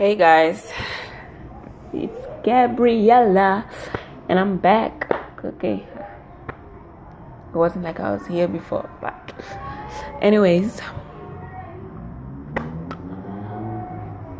[0.00, 0.72] Hey guys,
[1.92, 3.68] it's Gabriella,
[4.30, 5.12] and I'm back.
[5.44, 5.86] Okay,
[7.50, 9.34] it wasn't like I was here before, but,
[10.22, 10.80] anyways,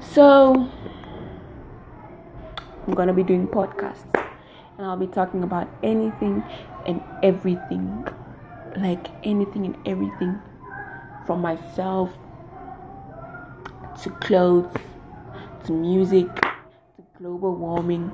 [0.00, 0.68] so
[2.88, 4.12] I'm gonna be doing podcasts,
[4.76, 6.42] and I'll be talking about anything
[6.84, 8.04] and everything
[8.76, 10.36] like anything and everything
[11.28, 12.10] from myself
[14.02, 14.74] to clothes
[15.64, 18.12] to music to global warming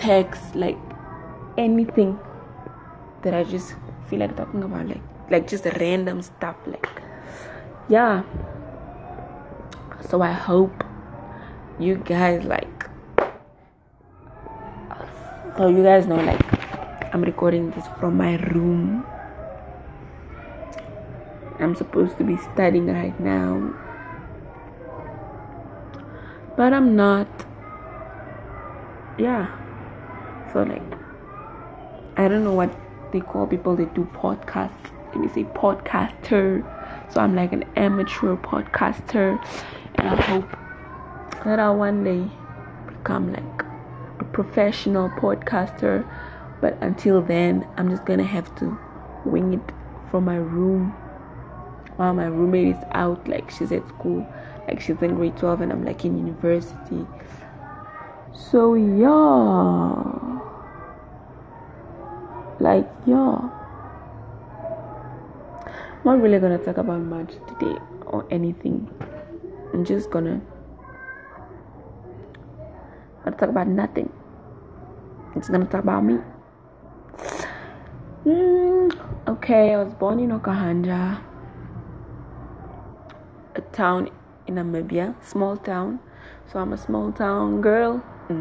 [0.00, 0.78] sex like
[1.58, 2.18] anything
[3.22, 3.74] that I just
[4.08, 6.86] feel like talking about like like just random stuff like
[7.88, 8.22] yeah.
[10.08, 10.84] So I hope
[11.78, 12.88] you guys like
[15.56, 16.44] so you guys know like
[17.14, 19.04] I'm recording this from my room.
[21.58, 23.72] I'm supposed to be studying right now
[26.56, 27.28] but I'm not.
[29.18, 29.46] Yeah.
[30.52, 30.82] So like
[32.16, 32.74] I don't know what
[33.12, 34.72] they call people that do podcasts.
[35.14, 36.64] They say podcaster.
[37.12, 39.42] So I'm like an amateur podcaster
[39.94, 40.50] and I hope
[41.44, 42.28] that I'll one day
[42.86, 43.62] become like
[44.18, 46.08] a professional podcaster.
[46.60, 48.78] But until then I'm just gonna have to
[49.24, 49.72] wing it
[50.10, 50.94] from my room
[51.96, 54.26] while my roommate is out like she's at school
[54.68, 57.06] like she's in grade 12 and I'm like in university.
[58.32, 60.36] So yeah.
[62.58, 63.38] Like yeah.
[65.66, 68.88] I'm not really gonna talk about much today or anything.
[69.72, 70.40] I'm just gonna
[73.24, 74.12] gonna talk about nothing.
[75.34, 76.18] Just gonna talk about me.
[78.24, 78.90] Mm,
[79.28, 81.20] okay, I was born in Okahandja,
[83.76, 84.08] town
[84.46, 86.00] in Namibia, small town.
[86.50, 88.02] So I'm a small town girl.
[88.28, 88.32] I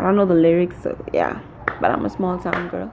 [0.00, 1.40] don't know the lyrics, so yeah,
[1.80, 2.92] but I'm a small town girl.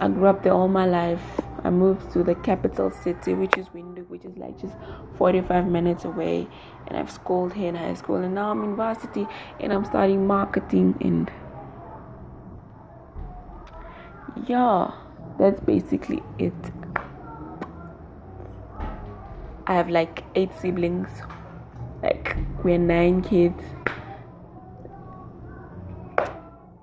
[0.00, 1.22] I grew up there all my life.
[1.62, 4.74] I moved to the capital city, which is Windhoek, which is like just
[5.16, 6.48] 45 minutes away.
[6.88, 9.28] And I've schooled here in high school, and now I'm in varsity,
[9.60, 11.30] and I'm studying marketing and
[14.46, 14.90] yeah,
[15.38, 16.52] that's basically it.
[19.66, 21.08] I have like eight siblings,
[22.02, 23.62] like we're nine kids.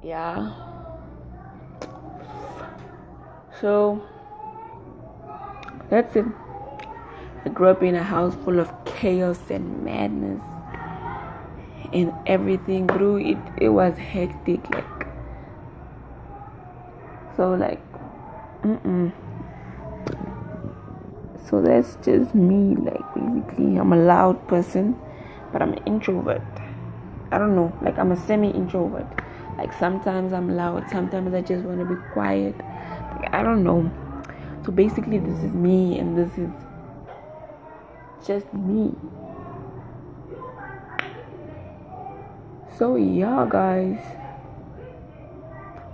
[0.03, 0.53] Yeah.
[3.59, 4.01] So
[5.89, 6.25] that's it.
[7.45, 10.41] I grew up in a house full of chaos and madness
[11.93, 12.87] and everything.
[12.87, 14.98] Grew it it was hectic like
[17.39, 17.79] so like
[18.63, 19.13] mm-mm.
[21.47, 23.77] so that's just me like basically.
[23.77, 24.99] I'm a loud person
[25.53, 26.41] but i'm an introvert.
[27.31, 27.71] I don't know.
[27.81, 29.07] Like i'm a semi introvert
[29.57, 30.89] like sometimes i'm loud.
[30.91, 32.57] Sometimes i just want to be quiet.
[32.57, 33.89] Like, i don't know.
[34.65, 36.51] So basically this is me and this is
[38.27, 38.93] just me.
[42.77, 44.18] So yeah guys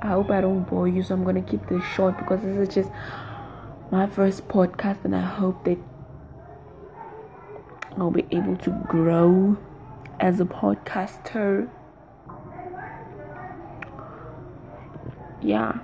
[0.06, 2.76] I hope I don't bore you, so I'm gonna keep this short because this is
[2.76, 2.92] just
[3.90, 5.80] my first podcast, and I hope that
[7.98, 9.58] I'll be able to grow
[10.20, 11.68] as a podcaster.
[15.42, 15.80] Yeah.